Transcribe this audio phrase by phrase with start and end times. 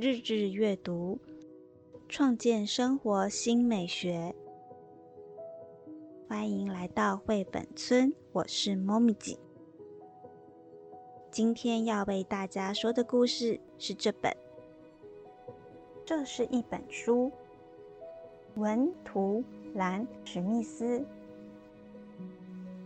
[0.00, 1.18] 日日阅读，
[2.08, 4.32] 创建生活新美学。
[6.28, 9.36] 欢迎来到绘本村，我是猫咪姐。
[11.32, 14.32] 今天要为大家说的故事是这本。
[16.06, 17.32] 这是一本书，
[18.54, 19.42] 文图
[19.74, 21.04] 兰史密斯，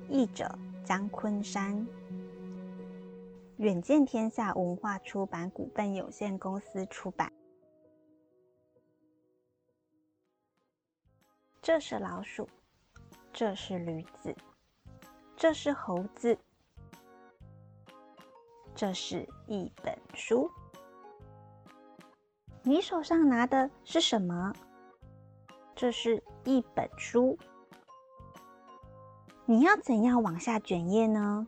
[0.09, 0.51] 译者
[0.83, 1.87] 张昆山。
[3.63, 7.33] 远见天下文化出版股份有限公司出版。
[11.63, 12.49] 这是老鼠，
[13.33, 14.35] 这是驴子，
[15.37, 16.37] 这是猴子，
[18.75, 20.51] 这是一本书。
[22.65, 24.53] 你手上拿的是什么？
[25.77, 27.39] 这是一本书。
[29.47, 31.47] 你要怎样往下卷页呢？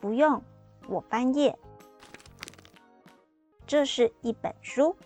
[0.00, 0.40] 不用。
[0.88, 1.56] 我翻页，
[3.66, 4.96] 这是一本书。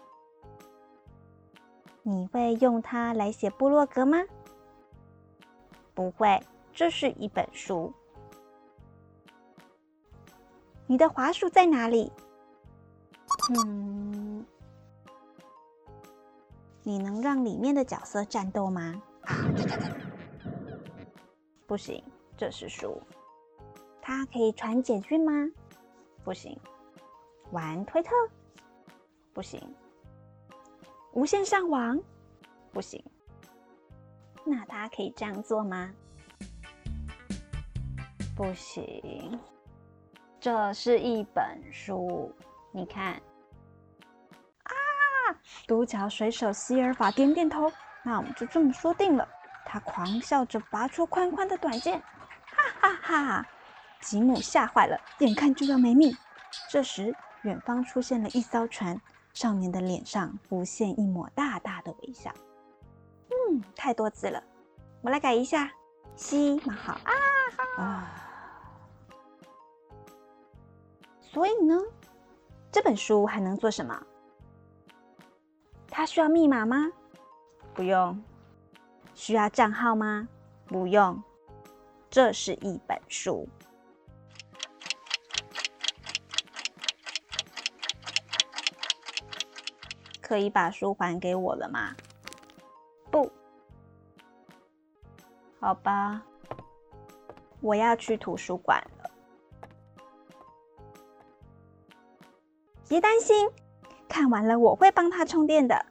[2.03, 4.19] 你会用它来写部落格吗？
[5.95, 6.41] 不会，
[6.73, 7.93] 这是一本书。
[10.87, 12.13] 你的滑鼠在哪里？
[13.67, 14.47] 嗯，
[16.83, 19.03] 你能让里面的角色战斗吗？
[21.67, 22.03] 不行，
[22.37, 23.03] 这是书。
[24.01, 25.33] 它可以传简讯吗？
[26.27, 26.59] 不行，
[27.53, 28.11] 玩推特
[29.33, 29.63] 不行，
[31.13, 31.97] 无线上网
[32.73, 33.01] 不行。
[34.45, 35.89] 那他可以这样做吗？
[38.35, 39.39] 不行。
[40.41, 42.35] 这是一本书，
[42.73, 43.13] 你看。
[44.65, 44.75] 啊！
[45.69, 47.71] 独角水手希尔法点点头。
[48.03, 49.29] 那我们就这么说定了。
[49.65, 53.49] 他狂笑着拔出宽宽的短剑，哈哈哈！
[54.01, 56.17] 吉姆吓坏了，眼看就要没命。
[56.71, 59.01] 这时，远方出现了一艘船，
[59.35, 62.31] 少年的脸上浮现一抹大大的微笑。
[63.29, 64.43] 嗯，太多字了，
[65.03, 65.71] 我来改一下。
[66.15, 67.13] 西蛮好啊
[67.77, 68.13] 啊！
[71.21, 71.79] 所以呢，
[72.73, 74.03] 这本书还能做什么？
[75.91, 76.91] 它需要密码吗？
[77.75, 78.23] 不用。
[79.15, 80.27] 需要账号吗？
[80.67, 81.23] 不用。
[82.09, 83.47] 这是一本书。
[90.27, 91.95] 可以把书还给我了吗？
[93.13, 93.31] 不，
[95.61, 96.21] 好吧，
[97.61, 99.11] 我要去图书馆了。
[102.89, 103.49] 别担心，
[104.09, 105.87] 看完了我会帮他充电的。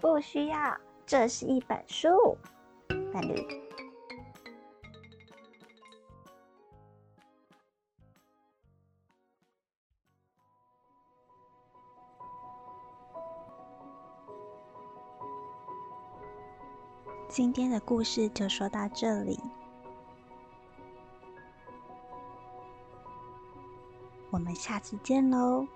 [0.00, 0.74] 不需要，
[1.04, 2.08] 这是一本书。
[3.12, 3.34] 伴侣。
[17.28, 19.40] 今天的故事就说到这里，
[24.30, 25.66] 我们下次见喽。